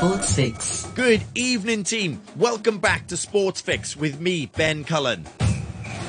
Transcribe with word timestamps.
Sports 0.00 0.34
Fix. 0.34 0.86
Good 0.94 1.22
evening, 1.34 1.84
team. 1.84 2.22
Welcome 2.34 2.78
back 2.78 3.06
to 3.08 3.18
Sports 3.18 3.60
Fix 3.60 3.94
with 3.94 4.18
me, 4.18 4.46
Ben 4.46 4.82
Cullen. 4.82 5.26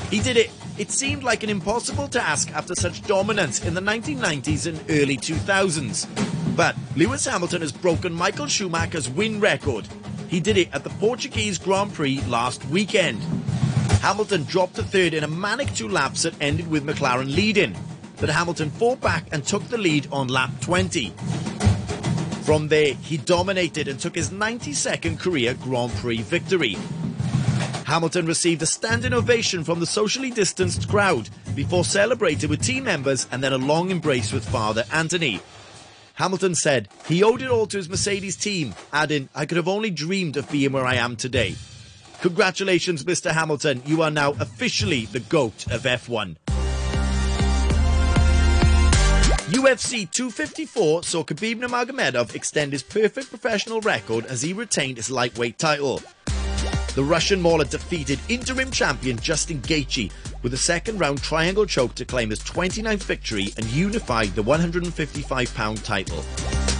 He 0.10 0.22
did 0.22 0.38
it. 0.38 0.50
It 0.78 0.92
seemed 0.92 1.24
like 1.24 1.44
an 1.44 1.50
impossible 1.50 2.08
task 2.08 2.52
after 2.52 2.74
such 2.74 3.02
dominance 3.02 3.66
in 3.66 3.74
the 3.74 3.82
1990s 3.82 4.66
and 4.66 4.80
early 4.90 5.18
2000s. 5.18 6.08
But 6.56 6.78
Lewis 6.96 7.26
Hamilton 7.26 7.64
has 7.64 7.74
broken 7.74 8.14
Michael 8.14 8.48
Schumacher's 8.48 9.10
win 9.10 9.42
record. 9.42 9.86
He 10.30 10.40
did 10.40 10.56
it 10.56 10.74
at 10.74 10.86
the 10.86 10.90
Portuguese 10.92 11.58
Grand 11.58 11.94
Prix 11.94 12.22
last 12.30 12.64
weekend. 12.70 13.22
Hamilton 14.00 14.46
dropped 14.46 14.76
to 14.76 14.84
third 14.84 15.14
in 15.14 15.26
a 15.26 15.28
manic 15.28 15.68
two 15.74 15.90
laps 15.90 16.24
that 16.24 16.42
ended 16.42 16.72
with 16.72 16.86
McLaren 16.86 17.36
leading. 17.36 17.76
But 18.22 18.30
Hamilton 18.30 18.70
fought 18.70 19.02
back 19.02 19.26
and 19.34 19.44
took 19.44 19.68
the 19.68 19.78
lead 19.78 20.08
on 20.14 20.30
lap 20.30 20.50
20. 20.62 21.14
From 22.42 22.68
there, 22.68 22.96
he 22.96 23.18
dominated 23.18 23.88
and 23.88 24.00
took 24.00 24.16
his 24.16 24.32
92nd 24.32 25.20
career 25.20 25.54
Grand 25.54 25.92
Prix 25.94 26.22
victory. 26.24 26.76
Hamilton 27.86 28.26
received 28.26 28.62
a 28.62 28.66
standing 28.66 29.14
ovation 29.14 29.64
from 29.64 29.80
the 29.80 29.86
socially 29.86 30.32
distanced 30.32 30.88
crowd 30.90 31.30
before 31.56 31.84
celebrating 31.84 32.50
with 32.50 32.64
team 32.64 32.86
members 32.86 33.28
and 33.32 33.44
then 33.44 33.54
a 33.54 33.58
long 33.58 33.92
embrace 33.92 34.32
with 34.32 34.48
Father 34.48 34.86
Anthony. 34.92 35.40
Hamilton 36.16 36.56
said 36.56 36.88
he 37.08 37.24
owed 37.24 37.42
it 37.42 37.50
all 37.50 37.68
to 37.68 37.78
his 37.78 37.90
Mercedes 37.90 38.36
team, 38.36 38.74
adding, 38.92 39.30
I 39.36 39.46
could 39.46 39.58
have 39.58 39.68
only 39.68 39.92
dreamed 39.92 40.38
of 40.38 40.50
being 40.52 40.72
where 40.72 40.86
I 40.86 40.96
am 40.96 41.16
today. 41.16 41.56
Congratulations, 42.22 43.04
Mr. 43.04 43.32
Hamilton. 43.32 43.82
You 43.86 44.04
are 44.04 44.12
now 44.12 44.32
officially 44.34 45.06
the 45.06 45.20
GOAT 45.20 45.66
of 45.72 45.84
F1. 45.84 46.36
UFC 49.52 50.10
254 50.10 51.04
saw 51.04 51.26
Khabib 51.26 51.60
Nurmagomedov 51.60 52.36
extend 52.36 52.72
his 52.72 52.84
perfect 52.84 53.28
professional 53.28 53.82
record 53.82 54.26
as 54.28 54.42
he 54.42 54.54
retained 54.54 54.96
his 54.96 55.12
lightweight 55.12 55.60
title. 55.60 56.02
The 56.96 57.04
Russian 57.04 57.42
Mauler 57.42 57.66
defeated 57.66 58.18
interim 58.30 58.72
champion 58.72 59.18
Justin 59.20 59.60
Gaethje 59.60 60.10
with 60.42 60.54
a 60.54 60.58
second 60.58 61.00
round 61.00 61.22
triangle 61.22 61.66
choke 61.66 61.96
to 61.96 62.06
claim 62.06 62.30
his 62.30 62.40
29th 62.40 63.04
victory 63.04 63.54
and 63.58 63.66
unify 63.66 64.26
the 64.28 64.42
155 64.42 65.54
pound 65.54 65.84
title. 65.84 66.22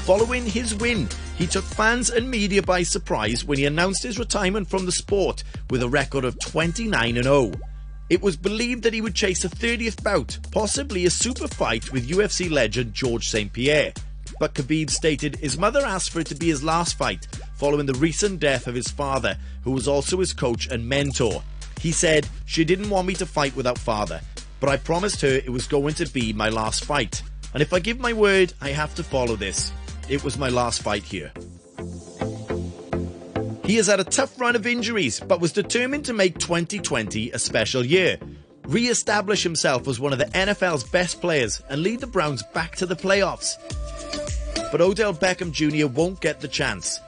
Following 0.06 0.46
his 0.46 0.74
win, 0.74 1.10
he 1.38 1.48
took 1.48 1.66
fans 1.66 2.10
and 2.10 2.32
media 2.32 2.64
by 2.64 2.84
surprise 2.84 3.44
when 3.44 3.58
he 3.58 3.66
announced 3.66 4.04
his 4.04 4.18
retirement 4.18 4.70
from 4.70 4.86
the 4.86 4.94
sport 4.94 5.44
with 5.70 5.84
a 5.84 5.90
record 5.90 6.24
of 6.24 6.40
29 6.40 7.22
0. 7.22 7.52
It 8.12 8.22
was 8.22 8.36
believed 8.36 8.84
that 8.84 8.94
he 8.94 9.00
would 9.00 9.16
chase 9.16 9.46
a 9.46 9.50
30th 9.50 10.04
bout, 10.04 10.38
possibly 10.52 11.06
a 11.06 11.10
super 11.10 11.48
fight 11.48 11.94
with 11.94 12.10
UFC 12.10 12.52
legend 12.52 12.94
Georges 12.94 13.30
St. 13.30 13.54
Pierre. 13.54 13.94
But 14.38 14.54
Khabib 14.54 14.90
stated 14.90 15.38
his 15.38 15.58
mother 15.58 15.80
asked 15.80 16.10
for 16.10 16.20
it 16.20 16.28
to 16.28 16.36
be 16.36 16.50
his 16.50 16.62
last 16.62 16.98
fight, 16.98 17.26
following 17.56 17.86
the 17.86 17.94
recent 17.94 18.42
death 18.42 18.68
of 18.68 18.76
his 18.76 18.90
father, 18.90 19.38
who 19.64 19.72
was 19.72 19.88
also 19.88 20.20
his 20.20 20.34
coach 20.34 20.68
and 20.68 20.90
mentor. 20.90 21.42
He 21.80 21.94
said, 21.94 22.28
She 22.46 22.66
didn't 22.66 22.90
want 22.90 23.08
me 23.08 23.14
to 23.14 23.26
fight 23.26 23.56
without 23.56 23.78
father, 23.78 24.20
but 24.60 24.70
I 24.70 24.76
promised 24.76 25.22
her 25.22 25.30
it 25.30 25.50
was 25.50 25.66
going 25.66 25.94
to 25.94 26.06
be 26.06 26.34
my 26.34 26.50
last 26.50 26.84
fight. 26.84 27.24
And 27.54 27.64
if 27.64 27.72
I 27.72 27.80
give 27.80 28.02
my 28.02 28.12
word, 28.12 28.52
I 28.60 28.72
have 28.72 28.94
to 28.96 29.06
follow 29.06 29.38
this. 29.38 29.72
It 30.10 30.22
was 30.22 30.38
my 30.38 30.50
last 30.50 30.82
fight 30.82 31.04
here. 31.04 31.32
He 33.72 33.78
has 33.78 33.88
had 33.88 34.02
a 34.02 34.04
tough 34.04 34.38
run 34.38 34.58
of 34.58 34.68
injuries, 34.68 35.22
but 35.22 35.40
was 35.40 35.54
determined 35.54 36.04
to 36.04 36.14
make 36.14 36.38
2020 36.40 37.32
a 37.32 37.40
special 37.40 37.86
year. 37.86 38.18
Re 38.66 38.88
establish 38.88 39.44
himself 39.44 39.88
as 39.88 39.98
one 39.98 40.12
of 40.12 40.20
the 40.20 40.26
NFL's 40.26 40.84
best 40.84 41.22
players 41.22 41.62
and 41.70 41.82
lead 41.82 42.02
the 42.02 42.08
Browns 42.08 42.44
back 42.54 42.76
to 42.76 42.86
the 42.86 42.98
playoffs. 42.98 43.56
But 44.74 44.82
Odell 44.82 45.14
Beckham 45.14 45.54
Jr. 45.54 45.88
won't 45.88 46.20
get 46.20 46.42
the 46.42 46.50
chance. 46.50 47.00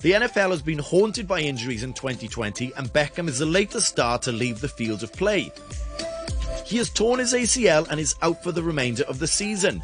The 0.00 0.12
NFL 0.12 0.52
has 0.52 0.62
been 0.62 0.78
haunted 0.78 1.28
by 1.28 1.40
injuries 1.40 1.82
in 1.82 1.92
2020, 1.92 2.72
and 2.78 2.90
Beckham 2.94 3.28
is 3.28 3.38
the 3.38 3.44
latest 3.44 3.88
star 3.88 4.18
to 4.20 4.32
leave 4.32 4.62
the 4.62 4.68
field 4.68 5.02
of 5.02 5.12
play. 5.12 5.52
He 6.64 6.78
has 6.78 6.88
torn 6.88 7.18
his 7.18 7.34
ACL 7.34 7.86
and 7.90 8.00
is 8.00 8.14
out 8.22 8.42
for 8.42 8.52
the 8.52 8.62
remainder 8.62 9.02
of 9.02 9.18
the 9.18 9.26
season. 9.26 9.82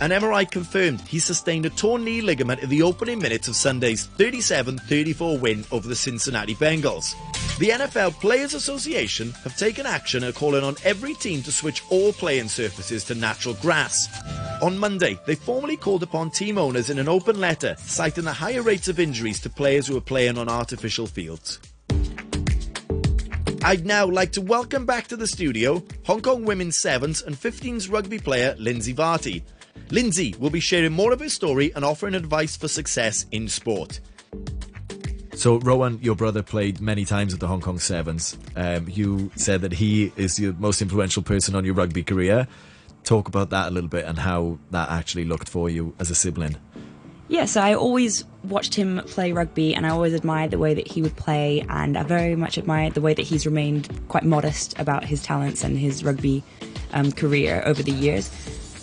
An 0.00 0.10
MRI 0.10 0.50
confirmed 0.50 1.00
he 1.02 1.18
sustained 1.18 1.66
a 1.66 1.70
torn 1.70 2.04
knee 2.04 2.20
ligament 2.20 2.60
in 2.60 2.68
the 2.68 2.82
opening 2.82 3.20
minutes 3.20 3.46
of 3.48 3.54
Sunday's 3.54 4.06
37 4.06 4.78
34 4.78 5.38
win 5.38 5.64
over 5.70 5.86
the 5.86 5.94
Cincinnati 5.94 6.54
Bengals. 6.56 7.14
The 7.58 7.68
NFL 7.68 8.12
Players 8.20 8.54
Association 8.54 9.30
have 9.44 9.56
taken 9.56 9.86
action 9.86 10.24
and 10.24 10.34
calling 10.34 10.64
on 10.64 10.76
every 10.84 11.14
team 11.14 11.42
to 11.44 11.52
switch 11.52 11.82
all 11.90 12.12
playing 12.12 12.48
surfaces 12.48 13.04
to 13.04 13.14
natural 13.14 13.54
grass. 13.54 14.08
On 14.60 14.76
Monday, 14.76 15.18
they 15.26 15.36
formally 15.36 15.76
called 15.76 16.02
upon 16.02 16.30
team 16.30 16.58
owners 16.58 16.90
in 16.90 16.98
an 16.98 17.08
open 17.08 17.40
letter 17.40 17.76
citing 17.78 18.24
the 18.24 18.32
higher 18.32 18.62
rates 18.62 18.88
of 18.88 18.98
injuries 18.98 19.40
to 19.40 19.50
players 19.50 19.86
who 19.86 19.96
are 19.96 20.00
playing 20.00 20.38
on 20.38 20.48
artificial 20.48 21.06
fields. 21.06 21.60
I'd 23.62 23.86
now 23.86 24.06
like 24.06 24.32
to 24.32 24.42
welcome 24.42 24.84
back 24.84 25.06
to 25.06 25.16
the 25.16 25.26
studio 25.26 25.82
Hong 26.04 26.20
Kong 26.20 26.44
women's 26.44 26.76
sevens 26.78 27.22
and 27.22 27.34
15s 27.34 27.90
rugby 27.90 28.18
player 28.18 28.56
Lindsay 28.58 28.92
Varty. 28.92 29.42
Lindsay 29.94 30.34
will 30.40 30.50
be 30.50 30.58
sharing 30.58 30.90
more 30.90 31.12
of 31.12 31.20
her 31.20 31.28
story 31.28 31.72
and 31.76 31.84
offering 31.84 32.16
advice 32.16 32.56
for 32.56 32.66
success 32.66 33.26
in 33.30 33.46
sport. 33.46 34.00
So, 35.34 35.60
Rowan, 35.60 36.00
your 36.02 36.16
brother 36.16 36.42
played 36.42 36.80
many 36.80 37.04
times 37.04 37.32
at 37.32 37.38
the 37.38 37.46
Hong 37.46 37.60
Kong 37.60 37.78
Sevens. 37.78 38.36
Um, 38.56 38.88
you 38.88 39.30
said 39.36 39.60
that 39.60 39.72
he 39.72 40.12
is 40.16 40.34
the 40.34 40.52
most 40.54 40.82
influential 40.82 41.22
person 41.22 41.54
on 41.54 41.64
your 41.64 41.74
rugby 41.74 42.02
career. 42.02 42.48
Talk 43.04 43.28
about 43.28 43.50
that 43.50 43.68
a 43.68 43.70
little 43.70 43.88
bit 43.88 44.04
and 44.04 44.18
how 44.18 44.58
that 44.72 44.90
actually 44.90 45.26
looked 45.26 45.48
for 45.48 45.70
you 45.70 45.94
as 46.00 46.10
a 46.10 46.16
sibling. 46.16 46.56
Yeah, 47.28 47.44
so 47.44 47.60
I 47.60 47.74
always 47.74 48.24
watched 48.42 48.74
him 48.74 49.00
play 49.06 49.30
rugby 49.30 49.76
and 49.76 49.86
I 49.86 49.90
always 49.90 50.12
admired 50.12 50.50
the 50.50 50.58
way 50.58 50.74
that 50.74 50.88
he 50.88 51.02
would 51.02 51.14
play, 51.14 51.64
and 51.68 51.96
I 51.96 52.02
very 52.02 52.34
much 52.34 52.58
admired 52.58 52.94
the 52.94 53.00
way 53.00 53.14
that 53.14 53.22
he's 53.22 53.46
remained 53.46 53.88
quite 54.08 54.24
modest 54.24 54.76
about 54.76 55.04
his 55.04 55.22
talents 55.22 55.62
and 55.62 55.78
his 55.78 56.02
rugby 56.02 56.42
um, 56.92 57.12
career 57.12 57.62
over 57.64 57.80
the 57.80 57.92
years. 57.92 58.28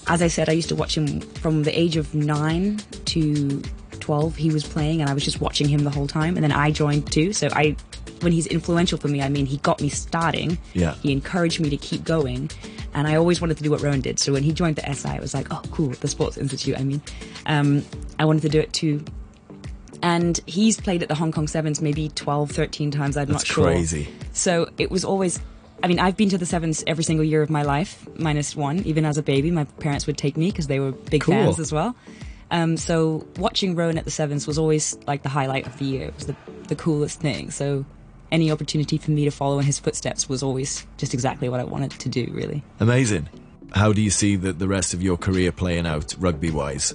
As 0.08 0.22
I 0.22 0.28
said, 0.28 0.50
I 0.50 0.54
used 0.54 0.70
to 0.70 0.76
watch 0.76 0.98
him 0.98 1.22
from 1.22 1.64
the 1.64 1.78
age 1.78 1.96
of 1.96 2.14
nine 2.14 2.80
to 3.06 3.62
12. 4.00 4.36
He 4.36 4.50
was 4.50 4.64
playing, 4.64 5.02
and 5.02 5.10
I 5.10 5.14
was 5.14 5.24
just 5.24 5.40
watching 5.40 5.70
him 5.70 5.84
the 5.84 5.90
whole 5.90 6.08
time. 6.08 6.36
And 6.36 6.44
then 6.44 6.52
I 6.52 6.72
joined 6.72 7.12
too. 7.12 7.34
So 7.34 7.48
I, 7.52 7.76
when 8.22 8.32
he's 8.34 8.48
influential 8.48 8.98
for 8.98 9.08
me, 9.08 9.22
I 9.22 9.30
mean, 9.30 9.46
he 9.46 9.58
got 9.58 9.82
me 9.82 9.90
starting. 9.90 10.58
Yeah. 10.74 10.96
He 10.96 11.12
encouraged 11.12 11.60
me 11.60 11.70
to 11.70 11.78
keep 11.78 12.04
going. 12.04 12.50
And 12.94 13.08
I 13.08 13.16
always 13.16 13.40
wanted 13.40 13.58
to 13.58 13.64
do 13.64 13.72
what 13.72 13.82
Rowan 13.82 14.02
did. 14.02 14.20
So 14.20 14.34
when 14.34 14.44
he 14.44 14.52
joined 14.52 14.76
the 14.76 14.94
SI, 14.94 15.10
it 15.10 15.22
was 15.22 15.34
like, 15.34 15.48
oh, 15.52 15.62
cool, 15.72 15.90
the 15.90 16.08
Sports 16.08 16.38
Institute. 16.38 16.78
I 16.78 16.84
mean, 16.84 17.02
um, 17.46 17.86
I 18.20 18.26
wanted 18.26 18.42
to 18.42 18.50
do 18.50 18.60
it 18.60 18.74
too. 18.74 19.04
And 20.04 20.40
he's 20.48 20.80
played 20.80 21.04
at 21.04 21.10
the 21.10 21.16
Hong 21.16 21.32
Kong 21.32 21.48
Sevens 21.48 21.82
maybe 21.82 22.10
12, 22.10 22.52
13 22.52 22.92
times. 22.92 23.18
I'm 23.18 23.28
That's 23.28 23.44
not 23.44 23.48
sure. 23.48 23.66
crazy. 23.66 24.10
So 24.34 24.70
it 24.78 24.90
was 24.92 25.06
always. 25.06 25.40
I 25.84 25.88
mean, 25.88 26.00
I've 26.00 26.16
been 26.18 26.30
to 26.30 26.38
the 26.38 26.46
Sevens 26.46 26.84
every 26.86 27.04
single 27.04 27.24
year 27.26 27.42
of 27.42 27.50
my 27.50 27.64
life, 27.64 28.08
minus 28.18 28.56
one. 28.56 28.80
Even 28.86 29.04
as 29.06 29.18
a 29.18 29.24
baby, 29.24 29.50
my 29.52 29.64
parents 29.64 30.06
would 30.08 30.18
take 30.18 30.38
me 30.38 30.52
because 30.52 30.68
they 30.68 30.80
were 30.80 30.92
big 30.92 31.22
Cool. 31.22 31.34
fans 31.34 31.60
as 31.60 31.72
well. 31.72 31.96
Um, 32.52 32.78
so 32.78 33.26
watching 33.38 33.76
Rowan 33.76 33.98
at 33.98 34.06
the 34.06 34.12
Sevens 34.12 34.46
was 34.46 34.58
always 34.58 34.98
like 35.08 35.24
the 35.24 35.30
highlight 35.30 35.66
of 35.66 35.78
the 35.80 35.86
year. 35.86 36.08
It 36.08 36.16
was 36.16 36.26
the, 36.28 36.36
the 36.68 36.76
coolest 36.76 37.20
thing. 37.20 37.50
So 37.50 37.86
any 38.32 38.52
opportunity 38.52 38.98
for 38.98 39.12
me 39.12 39.26
to 39.26 39.32
follow 39.32 39.58
in 39.60 39.66
his 39.66 39.80
footsteps 39.80 40.30
was 40.30 40.44
always 40.44 40.86
just 40.98 41.14
exactly 41.14 41.50
what 41.50 41.60
I 41.60 41.64
wanted 41.64 41.92
to 41.92 42.10
do, 42.10 42.30
really. 42.32 42.64
Amazing. 42.80 43.30
How 43.74 43.94
do 43.94 44.02
you 44.02 44.10
see 44.10 44.36
the, 44.36 44.52
the 44.54 44.68
rest 44.68 44.94
of 44.94 45.02
your 45.02 45.18
career 45.18 45.52
playing 45.52 45.88
out 45.88 46.14
rugby 46.20 46.52
wise? 46.52 46.94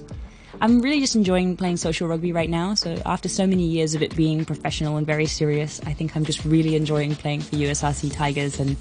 I'm 0.59 0.81
really 0.81 0.99
just 0.99 1.15
enjoying 1.15 1.55
playing 1.55 1.77
social 1.77 2.07
rugby 2.07 2.31
right 2.31 2.49
now. 2.49 2.73
So 2.73 2.99
after 3.05 3.29
so 3.29 3.45
many 3.45 3.63
years 3.65 3.93
of 3.93 4.01
it 4.01 4.15
being 4.15 4.43
professional 4.45 4.97
and 4.97 5.05
very 5.05 5.25
serious, 5.27 5.79
I 5.85 5.93
think 5.93 6.15
I'm 6.15 6.25
just 6.25 6.43
really 6.45 6.75
enjoying 6.75 7.15
playing 7.15 7.41
for 7.41 7.55
USRC 7.55 8.11
Tigers 8.13 8.59
and 8.59 8.75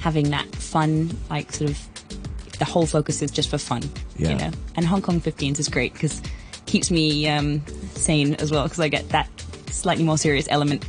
having 0.00 0.30
that 0.30 0.46
fun, 0.56 1.10
like 1.28 1.52
sort 1.52 1.70
of 1.70 2.58
the 2.58 2.64
whole 2.64 2.86
focus 2.86 3.20
is 3.22 3.30
just 3.30 3.50
for 3.50 3.58
fun, 3.58 3.82
Yeah. 4.16 4.30
you 4.30 4.34
know. 4.36 4.50
And 4.76 4.86
Hong 4.86 5.02
Kong 5.02 5.20
15s 5.20 5.58
is 5.58 5.68
great 5.68 5.92
because 5.92 6.20
keeps 6.66 6.90
me 6.90 7.28
um, 7.28 7.62
sane 7.94 8.34
as 8.36 8.50
well 8.50 8.64
because 8.64 8.80
I 8.80 8.88
get 8.88 9.08
that 9.10 9.28
slightly 9.70 10.04
more 10.04 10.18
serious 10.18 10.46
element 10.50 10.84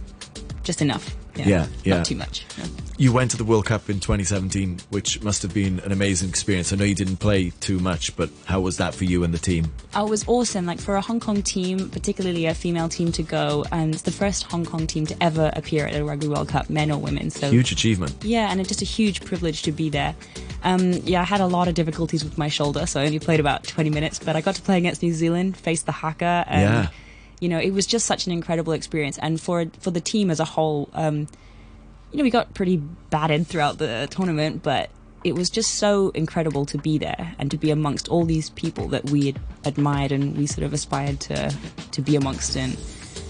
just 0.63 0.81
enough. 0.81 1.15
know, 1.37 1.43
Yeah, 1.45 1.67
yeah. 1.83 1.97
Not 1.97 2.05
too 2.05 2.15
much. 2.15 2.45
yeah. 2.57 2.65
You 2.99 3.13
went 3.13 3.31
to 3.31 3.37
the 3.37 3.45
World 3.45 3.65
Cup 3.65 3.89
in 3.89 4.01
2017, 4.01 4.79
which 4.89 5.23
must 5.23 5.41
have 5.43 5.53
been 5.53 5.79
an 5.85 5.93
amazing 5.93 6.27
experience. 6.27 6.73
I 6.73 6.75
know 6.75 6.83
you 6.83 6.93
didn't 6.93 7.15
play 7.15 7.51
too 7.61 7.79
much, 7.79 8.13
but 8.17 8.29
how 8.43 8.59
was 8.59 8.75
that 8.75 8.93
for 8.93 9.05
you 9.05 9.23
and 9.23 9.33
the 9.33 9.37
team? 9.37 9.71
Oh, 9.95 10.05
it 10.05 10.09
was 10.09 10.27
awesome. 10.27 10.65
Like 10.65 10.81
for 10.81 10.97
a 10.97 11.01
Hong 11.01 11.21
Kong 11.21 11.41
team, 11.41 11.89
particularly 11.89 12.45
a 12.45 12.53
female 12.53 12.89
team 12.89 13.13
to 13.13 13.23
go, 13.23 13.63
and 13.71 13.93
it's 13.93 14.03
the 14.03 14.11
first 14.11 14.43
Hong 14.51 14.65
Kong 14.65 14.85
team 14.85 15.05
to 15.05 15.23
ever 15.23 15.49
appear 15.55 15.87
at 15.87 15.95
a 15.95 16.03
Rugby 16.03 16.27
World 16.27 16.49
Cup, 16.49 16.69
men 16.69 16.91
or 16.91 16.97
women. 16.97 17.29
So 17.29 17.49
Huge 17.49 17.71
achievement. 17.71 18.15
yeah, 18.21 18.51
and 18.51 18.59
it's 18.59 18.67
just 18.67 18.81
a 18.81 18.85
huge 18.85 19.23
privilege 19.23 19.61
to 19.61 19.71
be 19.71 19.89
there. 19.89 20.13
Um, 20.63 20.91
yeah, 20.91 21.21
I 21.21 21.23
had 21.25 21.39
a 21.39 21.47
lot 21.47 21.69
of 21.69 21.75
difficulties 21.75 22.25
with 22.25 22.37
my 22.37 22.49
shoulder, 22.49 22.85
so 22.85 22.99
I 22.99 23.05
only 23.05 23.19
played 23.19 23.39
about 23.39 23.63
20 23.63 23.91
minutes, 23.91 24.19
but 24.19 24.35
I 24.35 24.41
got 24.41 24.55
to 24.55 24.61
play 24.61 24.77
against 24.77 25.01
New 25.01 25.13
Zealand, 25.13 25.55
face 25.55 25.83
the 25.83 25.93
haka, 25.93 26.43
and 26.49 26.61
Yeah. 26.63 26.87
you 27.39 27.47
know, 27.47 27.59
it 27.59 27.71
was 27.71 27.85
just 27.87 28.05
such 28.05 28.25
an 28.27 28.33
incredible 28.33 28.73
experience. 28.73 29.17
And 29.19 29.39
for 29.39 29.67
for 29.79 29.91
the 29.91 30.01
team 30.01 30.29
as 30.29 30.41
a 30.41 30.45
whole, 30.45 30.89
um, 30.93 31.29
you 32.11 32.17
know, 32.17 32.23
we 32.23 32.29
got 32.29 32.53
pretty 32.53 32.77
battered 33.09 33.47
throughout 33.47 33.77
the 33.77 34.07
tournament, 34.11 34.63
but 34.63 34.89
it 35.23 35.35
was 35.35 35.49
just 35.49 35.75
so 35.75 36.09
incredible 36.09 36.65
to 36.65 36.77
be 36.77 36.97
there 36.97 37.35
and 37.37 37.51
to 37.51 37.57
be 37.57 37.71
amongst 37.71 38.07
all 38.07 38.25
these 38.25 38.49
people 38.51 38.87
that 38.89 39.09
we 39.09 39.27
had 39.27 39.39
admired 39.65 40.11
and 40.11 40.37
we 40.37 40.47
sort 40.47 40.63
of 40.63 40.73
aspired 40.73 41.19
to 41.21 41.53
to 41.91 42.01
be 42.01 42.15
amongst. 42.15 42.55
And 42.55 42.77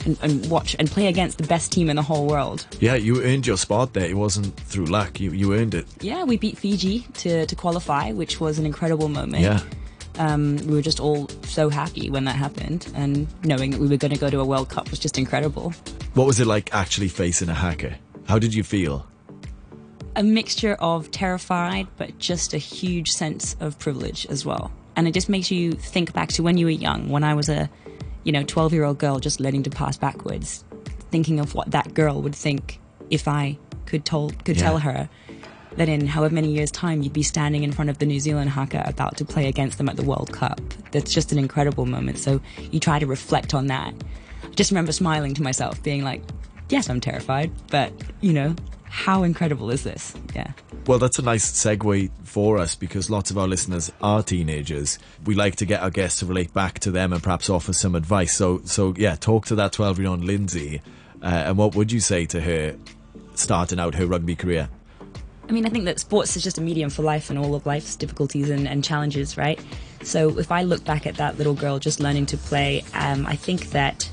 and, 0.05 0.17
and 0.21 0.49
watch 0.49 0.77
and 0.79 0.89
play 0.89 1.07
against 1.07 1.39
the 1.39 1.47
best 1.47 1.73
team 1.73 1.89
in 1.89 1.97
the 1.97 2.01
whole 2.01 2.25
world. 2.25 2.65
Yeah, 2.79 2.95
you 2.95 3.21
earned 3.21 3.45
your 3.45 3.57
spot 3.57 3.93
there. 3.93 4.07
It 4.09 4.15
wasn't 4.15 4.57
through 4.57 4.85
luck. 4.85 5.19
You 5.19 5.31
you 5.31 5.53
earned 5.53 5.73
it. 5.73 5.87
Yeah, 5.99 6.23
we 6.23 6.37
beat 6.37 6.57
Fiji 6.57 7.01
to, 7.15 7.45
to 7.45 7.55
qualify, 7.55 8.11
which 8.13 8.39
was 8.39 8.59
an 8.59 8.65
incredible 8.65 9.09
moment. 9.09 9.43
Yeah. 9.43 9.59
Um, 10.17 10.57
we 10.67 10.75
were 10.75 10.81
just 10.81 10.99
all 10.99 11.27
so 11.43 11.69
happy 11.69 12.09
when 12.09 12.25
that 12.25 12.35
happened, 12.35 12.91
and 12.93 13.27
knowing 13.43 13.71
that 13.71 13.79
we 13.79 13.87
were 13.87 13.97
going 13.97 14.13
to 14.13 14.19
go 14.19 14.29
to 14.29 14.39
a 14.39 14.45
World 14.45 14.69
Cup 14.69 14.89
was 14.89 14.99
just 14.99 15.17
incredible. 15.17 15.71
What 16.13 16.27
was 16.27 16.39
it 16.39 16.47
like 16.47 16.73
actually 16.73 17.07
facing 17.07 17.49
a 17.49 17.53
haka? 17.53 17.97
How 18.29 18.37
did 18.37 18.53
you 18.53 18.61
feel? 18.63 19.07
A 20.15 20.21
mixture 20.21 20.75
of 20.75 21.09
terrified, 21.09 21.87
but 21.97 22.19
just 22.19 22.53
a 22.53 22.59
huge 22.59 23.09
sense 23.09 23.55
of 23.59 23.79
privilege 23.79 24.27
as 24.27 24.45
well. 24.45 24.71
And 24.95 25.07
it 25.07 25.15
just 25.15 25.29
makes 25.29 25.49
you 25.49 25.71
think 25.71 26.13
back 26.13 26.29
to 26.33 26.43
when 26.43 26.55
you 26.55 26.67
were 26.67 26.71
young, 26.71 27.09
when 27.09 27.23
I 27.23 27.33
was 27.33 27.49
a, 27.49 27.67
you 28.23 28.31
know, 28.31 28.43
12 28.43 28.71
year 28.71 28.83
old 28.83 28.99
girl 28.99 29.19
just 29.19 29.39
learning 29.39 29.63
to 29.63 29.71
pass 29.71 29.97
backwards, 29.97 30.63
thinking 31.09 31.39
of 31.39 31.55
what 31.55 31.71
that 31.71 31.95
girl 31.95 32.21
would 32.21 32.35
think 32.35 32.79
if 33.09 33.27
I 33.27 33.57
could 33.87 34.05
told 34.05 34.45
could 34.45 34.57
Yeah. 34.57 34.61
tell 34.63 34.77
her 34.77 35.09
that 35.77 35.89
in 35.89 36.05
however 36.05 36.35
many 36.35 36.51
years' 36.53 36.69
time 36.69 37.01
you'd 37.01 37.13
be 37.13 37.23
standing 37.23 37.63
in 37.63 37.71
front 37.71 37.89
of 37.89 37.97
the 37.97 38.05
New 38.05 38.19
Zealand 38.19 38.51
haka 38.51 38.83
about 38.85 39.17
to 39.17 39.25
play 39.25 39.47
against 39.47 39.79
them 39.79 39.89
at 39.89 39.95
the 39.95 40.03
World 40.03 40.31
Cup. 40.31 40.61
That's 40.91 41.11
just 41.11 41.31
an 41.31 41.39
incredible 41.39 41.87
moment. 41.87 42.19
So 42.19 42.41
you 42.69 42.79
try 42.79 42.99
to 42.99 43.07
reflect 43.07 43.55
on 43.55 43.65
that. 43.67 43.91
I 44.43 44.49
just 44.53 44.69
remember 44.69 44.91
smiling 44.91 45.33
to 45.33 45.41
myself, 45.41 45.81
being 45.81 46.03
like, 46.03 46.21
yes, 46.69 46.89
I'm 46.89 47.01
terrified, 47.01 47.51
but, 47.69 47.91
you 48.21 48.33
know, 48.33 48.55
how 48.83 49.23
incredible 49.23 49.69
is 49.69 49.83
this? 49.83 50.15
Yeah. 50.33 50.51
Well, 50.87 50.97
that's 50.97 51.19
a 51.19 51.21
nice 51.21 51.51
segue 51.51 52.09
for 52.23 52.57
us 52.57 52.75
because 52.75 53.09
lots 53.09 53.29
of 53.29 53.37
our 53.37 53.47
listeners 53.47 53.91
are 54.01 54.23
teenagers. 54.23 54.97
We 55.25 55.35
like 55.35 55.57
to 55.57 55.65
get 55.65 55.81
our 55.81 55.91
guests 55.91 56.19
to 56.19 56.25
relate 56.25 56.53
back 56.53 56.79
to 56.79 56.91
them 56.91 57.13
and 57.13 57.21
perhaps 57.21 57.49
offer 57.49 57.73
some 57.73 57.93
advice. 57.93 58.35
So, 58.35 58.61
so 58.63 58.95
yeah, 58.97 59.15
talk 59.15 59.45
to 59.47 59.55
that 59.55 59.73
twelve-year-old 59.73 60.23
Lindsay, 60.23 60.81
uh, 61.21 61.25
and 61.25 61.57
what 61.57 61.75
would 61.75 61.91
you 61.91 61.99
say 61.99 62.25
to 62.27 62.41
her 62.41 62.75
starting 63.35 63.79
out 63.79 63.93
her 63.95 64.07
rugby 64.07 64.35
career? 64.35 64.69
I 65.47 65.51
mean, 65.51 65.65
I 65.65 65.69
think 65.69 65.85
that 65.85 65.99
sports 65.99 66.35
is 66.35 66.43
just 66.43 66.57
a 66.57 66.61
medium 66.61 66.89
for 66.89 67.03
life 67.03 67.29
and 67.29 67.37
all 67.37 67.55
of 67.55 67.65
life's 67.65 67.95
difficulties 67.95 68.49
and, 68.49 68.67
and 68.67 68.83
challenges, 68.83 69.37
right? 69.37 69.59
So 70.03 70.37
if 70.39 70.51
I 70.51 70.63
look 70.63 70.83
back 70.85 71.05
at 71.05 71.15
that 71.15 71.37
little 71.37 71.53
girl 71.55 71.77
just 71.79 71.99
learning 71.99 72.27
to 72.27 72.37
play, 72.37 72.83
um, 72.93 73.25
I 73.25 73.35
think 73.35 73.71
that 73.71 74.09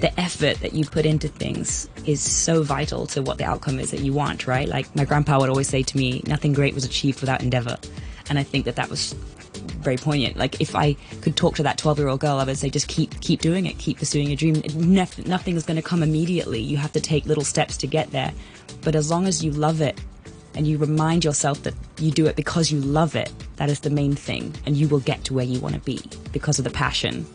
the 0.00 0.18
effort 0.18 0.60
that 0.60 0.72
you 0.72 0.84
put 0.84 1.04
into 1.04 1.28
things 1.28 1.88
is 2.06 2.22
so 2.22 2.62
vital 2.62 3.06
to 3.06 3.22
what 3.22 3.38
the 3.38 3.44
outcome 3.44 3.78
is 3.78 3.90
that 3.90 4.00
you 4.00 4.12
want, 4.12 4.46
right? 4.46 4.68
Like 4.68 4.94
my 4.96 5.04
grandpa 5.04 5.38
would 5.38 5.50
always 5.50 5.68
say 5.68 5.82
to 5.82 5.96
me, 5.96 6.22
nothing 6.26 6.52
great 6.52 6.74
was 6.74 6.84
achieved 6.84 7.20
without 7.20 7.42
endeavor. 7.42 7.76
And 8.28 8.38
I 8.38 8.42
think 8.42 8.64
that 8.64 8.76
that 8.76 8.88
was 8.88 9.12
very 9.82 9.96
poignant. 9.96 10.36
Like 10.36 10.60
if 10.60 10.74
I 10.74 10.94
could 11.20 11.36
talk 11.36 11.56
to 11.56 11.62
that 11.64 11.76
12 11.76 11.98
year 11.98 12.08
old 12.08 12.20
girl, 12.20 12.38
I 12.38 12.44
would 12.44 12.56
say 12.56 12.70
just 12.70 12.88
keep 12.88 13.20
keep 13.20 13.40
doing 13.40 13.66
it, 13.66 13.78
keep 13.78 13.98
pursuing 13.98 14.28
your 14.28 14.36
dream. 14.36 14.62
Nef- 14.74 15.26
nothing 15.26 15.56
is 15.56 15.64
going 15.64 15.76
to 15.76 15.82
come 15.82 16.02
immediately. 16.02 16.60
You 16.60 16.76
have 16.78 16.92
to 16.92 17.00
take 17.00 17.26
little 17.26 17.44
steps 17.44 17.76
to 17.78 17.86
get 17.86 18.10
there. 18.10 18.32
But 18.82 18.94
as 18.94 19.10
long 19.10 19.26
as 19.26 19.44
you 19.44 19.50
love 19.50 19.80
it 19.80 20.00
and 20.54 20.66
you 20.66 20.78
remind 20.78 21.24
yourself 21.24 21.62
that 21.64 21.74
you 21.98 22.10
do 22.10 22.26
it 22.26 22.36
because 22.36 22.70
you 22.70 22.80
love 22.80 23.16
it, 23.16 23.32
that 23.56 23.68
is 23.68 23.80
the 23.80 23.90
main 23.90 24.14
thing, 24.14 24.54
and 24.66 24.76
you 24.76 24.88
will 24.88 25.00
get 25.00 25.24
to 25.24 25.34
where 25.34 25.44
you 25.44 25.60
want 25.60 25.74
to 25.74 25.80
be 25.80 26.00
because 26.32 26.58
of 26.58 26.64
the 26.64 26.70
passion 26.70 27.26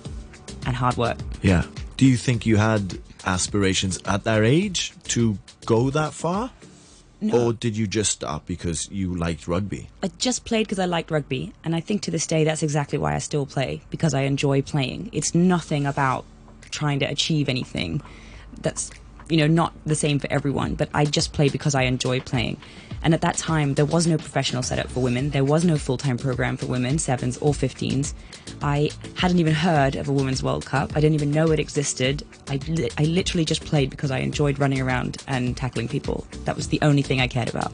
and 0.66 0.76
hard 0.76 0.98
work. 0.98 1.18
Yeah. 1.42 1.66
Do 1.98 2.06
you 2.06 2.18
think 2.18 2.46
you 2.46 2.58
had 2.58 3.00
aspirations 3.26 4.00
at 4.06 4.24
that 4.26 4.44
age 4.44 4.94
to 5.10 5.38
go 5.66 5.90
that 5.90 6.14
far? 6.14 6.52
Or 7.34 7.54
did 7.54 7.76
you 7.76 7.88
just 7.88 8.12
stop 8.12 8.46
because 8.46 8.88
you 8.92 9.16
liked 9.16 9.48
rugby? 9.48 9.90
I 10.04 10.10
just 10.20 10.46
played 10.46 10.68
because 10.68 10.78
I 10.78 10.86
liked 10.86 11.10
rugby, 11.10 11.54
and 11.64 11.76
I 11.76 11.80
think 11.80 12.04
to 12.04 12.12
this 12.12 12.28
day 12.28 12.44
that's 12.44 12.62
exactly 12.62 13.00
why 13.00 13.16
I 13.16 13.18
still 13.18 13.48
play 13.48 13.82
because 13.90 14.14
I 14.14 14.22
enjoy 14.24 14.62
playing. 14.62 15.10
It's 15.12 15.34
nothing 15.34 15.88
about 15.88 16.26
trying 16.70 17.00
to 17.00 17.06
achieve 17.06 17.50
anything. 17.50 18.04
That's 18.62 18.92
you 19.28 19.38
know 19.38 19.48
not 19.48 19.74
the 19.86 19.96
same 19.96 20.20
for 20.20 20.32
everyone, 20.32 20.76
but 20.76 20.90
I 20.94 21.06
just 21.06 21.34
play 21.34 21.50
because 21.50 21.74
I 21.74 21.84
enjoy 21.84 22.20
playing. 22.20 22.58
And 23.06 23.14
at 23.14 23.22
that 23.22 23.38
time, 23.38 23.76
there 23.76 23.86
was 23.86 24.08
no 24.08 24.18
professional 24.18 24.64
setup 24.64 24.90
for 24.90 25.00
women. 25.00 25.30
There 25.30 25.46
was 25.46 25.64
no 25.64 25.78
full 25.78 25.96
time 25.98 26.18
program 26.18 26.58
for 26.58 26.66
women, 26.66 26.98
sevens 26.98 27.38
or 27.38 27.54
15s. 27.54 28.14
I 28.64 28.90
hadn't 29.16 29.40
even 29.40 29.54
heard 29.54 29.96
of 29.96 30.10
a 30.10 30.12
Women's 30.12 30.42
World 30.42 30.66
Cup. 30.66 30.92
I 30.96 31.00
didn't 31.02 31.14
even 31.14 31.30
know 31.32 31.52
it 31.52 31.60
existed. 31.60 32.24
I, 32.50 32.56
li- 32.68 32.90
I 32.98 33.04
literally 33.04 33.46
just 33.46 33.64
played 33.64 33.92
because 33.92 34.10
I 34.10 34.18
enjoyed 34.20 34.58
running 34.58 34.82
around 34.82 35.18
and 35.28 35.56
tackling 35.56 35.88
people. 35.88 36.26
That 36.46 36.56
was 36.56 36.68
the 36.70 36.80
only 36.82 37.04
thing 37.04 37.22
I 37.22 37.28
cared 37.28 37.48
about. 37.48 37.72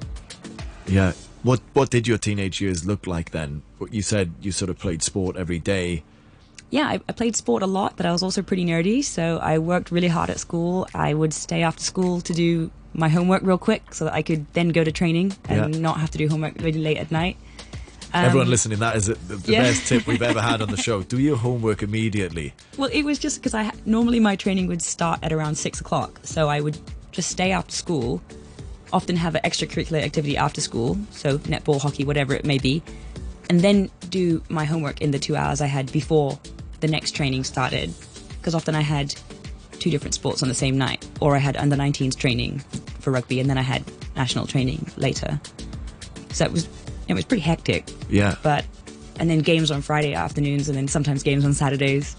Yeah. 0.86 1.14
What 1.44 1.62
What 1.74 1.90
did 1.90 2.08
your 2.08 2.18
teenage 2.18 2.60
years 2.60 2.86
look 2.86 3.08
like 3.08 3.32
then? 3.32 3.64
You 3.90 4.02
said 4.02 4.34
you 4.42 4.52
sort 4.52 4.70
of 4.70 4.78
played 4.78 5.02
sport 5.02 5.38
every 5.38 5.60
day. 5.60 6.04
yeah, 6.72 6.88
I, 6.88 7.00
I 7.10 7.14
played 7.14 7.36
sport 7.36 7.64
a 7.64 7.68
lot, 7.68 7.96
but 7.98 8.06
I 8.06 8.12
was 8.12 8.22
also 8.22 8.42
pretty 8.42 8.66
nerdy. 8.66 9.02
So 9.04 9.40
I 9.42 9.58
worked 9.60 9.92
really 9.92 10.08
hard 10.10 10.30
at 10.30 10.40
school. 10.40 10.88
I 10.94 11.14
would 11.14 11.34
stay 11.34 11.64
after 11.64 11.84
school 11.84 12.22
to 12.22 12.34
do 12.34 12.70
my 12.94 13.10
homework 13.10 13.42
real 13.44 13.58
quick 13.58 13.94
so 13.94 14.06
that 14.06 14.14
I 14.14 14.22
could 14.22 14.46
then 14.54 14.70
go 14.70 14.84
to 14.84 14.92
training 14.92 15.34
and 15.48 15.76
Yeah. 15.76 15.82
not 15.82 16.00
have 16.00 16.12
to 16.12 16.18
do 16.18 16.28
homework 16.28 16.56
really 16.60 16.80
late 16.80 16.98
at 16.98 17.12
night. 17.12 17.38
Everyone 18.14 18.48
um, 18.48 18.52
listening, 18.52 18.80
that 18.80 18.98
is 18.98 19.06
the, 19.08 19.14
the 19.16 19.52
yeah. 19.54 19.62
best 19.64 19.88
tip 19.88 20.06
we've 20.06 20.22
ever 20.22 20.42
had 20.42 20.62
on 20.62 20.70
the 20.70 20.76
show. 20.82 21.02
Do 21.02 21.18
your 21.18 21.38
homework 21.38 21.82
immediately. 21.82 22.54
Well, 22.78 22.90
it 22.92 23.04
was 23.04 23.18
just 23.18 23.40
because 23.40 23.54
I 23.54 23.72
normally 23.86 24.20
my 24.20 24.36
training 24.36 24.68
would 24.68 24.82
start 24.82 25.20
at 25.24 25.32
around 25.32 25.56
six 25.56 25.80
o'clock, 25.80 26.20
so 26.24 26.50
I 26.50 26.60
would 26.60 26.78
just 27.14 27.30
stay 27.30 27.52
after 27.52 27.74
school, 27.74 28.22
often 28.92 29.16
have 29.16 29.36
an 29.36 29.42
extracurricular 29.44 30.02
activity 30.02 30.36
after 30.36 30.60
school, 30.60 30.98
so 31.12 31.38
netball, 31.40 31.82
hockey, 31.82 32.04
whatever 32.04 32.34
it 32.34 32.44
may 32.44 32.58
be, 32.58 32.84
and 33.50 33.62
then 33.62 33.90
do 34.10 34.44
my 34.50 34.66
homework 34.66 35.00
in 35.00 35.12
the 35.12 35.20
two 35.20 35.38
hours 35.38 35.62
I 35.62 35.68
had 35.68 35.90
before 35.94 36.38
the 36.82 36.88
next 36.90 37.12
training 37.16 37.46
started, 37.46 37.94
because 38.40 38.54
often 38.56 38.76
I 38.76 38.82
had 38.82 39.16
two 39.80 39.90
different 39.90 40.14
sports 40.16 40.44
on 40.44 40.50
the 40.50 40.56
same 40.56 40.78
night, 40.78 41.08
or 41.22 41.36
I 41.36 41.40
had 41.40 41.56
under 41.56 41.78
19s 41.78 42.16
training 42.18 42.62
for 43.02 43.12
rugby, 43.12 43.40
and 43.40 43.50
then 43.50 43.58
I 43.58 43.62
had 43.64 43.84
national 44.16 44.48
training 44.48 44.90
later. 44.98 45.40
So 46.32 46.46
it 46.46 46.52
was 46.52 46.68
it 47.08 47.14
was 47.14 47.26
pretty 47.26 47.42
hectic 47.42 47.90
Yeah. 48.10 48.36
but 48.42 48.66
and 49.20 49.30
then 49.30 49.40
games 49.40 49.70
on 49.72 49.82
Friday 49.82 50.14
afternoons 50.14 50.70
and 50.70 50.78
then 50.78 50.88
sometimes 50.88 51.24
games 51.24 51.44
on 51.46 51.54
Saturdays. 51.54 52.16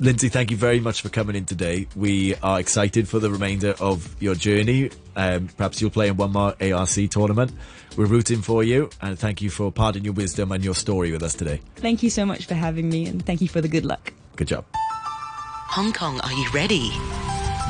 Lindsay, 0.00 0.30
thank 0.30 0.50
you 0.50 0.56
very 0.56 0.80
much 0.80 1.02
for 1.02 1.10
coming 1.10 1.36
in 1.36 1.44
today. 1.44 1.86
We 1.94 2.34
are 2.36 2.58
excited 2.58 3.06
for 3.06 3.18
the 3.18 3.30
remainder 3.30 3.74
of 3.80 4.16
your 4.22 4.34
journey. 4.34 4.90
Um, 5.14 5.48
perhaps 5.58 5.82
you'll 5.82 5.90
play 5.90 6.08
in 6.08 6.16
one 6.16 6.32
more 6.32 6.54
ARC 6.58 7.10
tournament. 7.10 7.52
We're 7.98 8.06
rooting 8.06 8.40
for 8.40 8.64
you, 8.64 8.88
and 9.02 9.18
thank 9.18 9.42
you 9.42 9.50
for 9.50 9.70
parting 9.70 10.04
your 10.04 10.14
wisdom 10.14 10.52
and 10.52 10.64
your 10.64 10.74
story 10.74 11.12
with 11.12 11.22
us 11.22 11.34
today. 11.34 11.60
Thank 11.76 12.02
you 12.02 12.08
so 12.08 12.24
much 12.24 12.46
for 12.46 12.54
having 12.54 12.88
me 12.88 13.04
and 13.06 13.24
thank 13.26 13.42
you 13.42 13.48
for 13.48 13.60
the 13.60 13.68
good 13.68 13.84
luck. 13.84 14.14
Good 14.36 14.48
job. 14.48 14.64
Hong 14.72 15.92
Kong, 15.92 16.18
are 16.22 16.32
you 16.32 16.48
ready? 16.54 16.90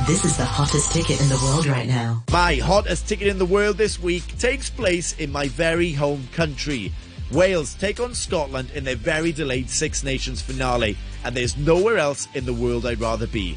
This 0.07 0.25
is 0.25 0.35
the 0.35 0.45
hottest 0.45 0.91
ticket 0.91 1.21
in 1.21 1.29
the 1.29 1.39
world 1.43 1.67
right 1.67 1.87
now. 1.87 2.23
My 2.31 2.55
hottest 2.55 3.07
ticket 3.07 3.27
in 3.27 3.37
the 3.37 3.45
world 3.45 3.77
this 3.77 3.99
week 3.99 4.25
takes 4.39 4.67
place 4.69 5.13
in 5.19 5.31
my 5.31 5.47
very 5.47 5.91
home 5.91 6.27
country. 6.33 6.91
Wales 7.31 7.75
take 7.75 7.99
on 7.99 8.15
Scotland 8.15 8.71
in 8.71 8.83
their 8.83 8.95
very 8.95 9.31
delayed 9.31 9.69
Six 9.69 10.03
Nations 10.03 10.41
finale, 10.41 10.97
and 11.23 11.35
there's 11.37 11.55
nowhere 11.55 11.97
else 11.97 12.27
in 12.33 12.45
the 12.45 12.53
world 12.53 12.85
I'd 12.87 12.99
rather 12.99 13.27
be. 13.27 13.55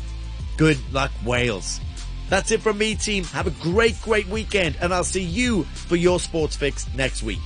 Good 0.59 0.79
luck, 0.93 1.11
Wales. 1.25 1.81
That's 2.29 2.51
it 2.51 2.61
from 2.61 2.77
me, 2.77 2.95
team. 2.95 3.25
Have 3.25 3.47
a 3.47 3.63
great, 3.63 4.01
great 4.03 4.29
weekend, 4.29 4.77
and 4.83 4.93
I'll 4.93 5.03
see 5.03 5.23
you 5.23 5.65
for 5.65 5.97
your 5.97 6.21
sports 6.21 6.57
fix 6.57 6.87
next 6.95 7.23
week. 7.23 7.41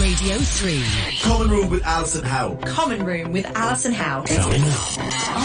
Radio 0.00 0.38
3. 0.38 0.82
Common 1.22 1.50
Room 1.50 1.70
with 1.70 1.82
Alison 1.84 2.24
Howe. 2.24 2.56
Common 2.64 3.04
Room 3.04 3.32
with 3.32 3.46
Alison 3.54 3.92
Howe. 3.92 4.24